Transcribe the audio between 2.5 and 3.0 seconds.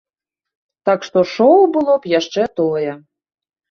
тое.